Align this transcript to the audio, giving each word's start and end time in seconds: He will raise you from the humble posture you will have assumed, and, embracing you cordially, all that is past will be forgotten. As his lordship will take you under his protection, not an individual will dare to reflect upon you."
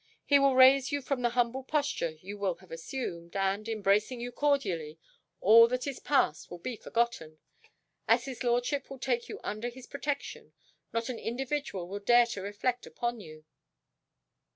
He 0.25 0.39
will 0.39 0.55
raise 0.55 0.91
you 0.91 0.99
from 0.99 1.21
the 1.21 1.29
humble 1.37 1.63
posture 1.63 2.09
you 2.09 2.35
will 2.35 2.55
have 2.55 2.71
assumed, 2.71 3.35
and, 3.35 3.69
embracing 3.69 4.19
you 4.19 4.31
cordially, 4.31 4.97
all 5.41 5.67
that 5.67 5.85
is 5.85 5.99
past 5.99 6.49
will 6.49 6.57
be 6.57 6.75
forgotten. 6.75 7.37
As 8.07 8.25
his 8.25 8.43
lordship 8.43 8.89
will 8.89 8.97
take 8.97 9.29
you 9.29 9.39
under 9.43 9.69
his 9.69 9.85
protection, 9.85 10.53
not 10.91 11.09
an 11.09 11.19
individual 11.19 11.87
will 11.87 11.99
dare 11.99 12.25
to 12.33 12.41
reflect 12.41 12.87
upon 12.87 13.19
you." 13.19 13.45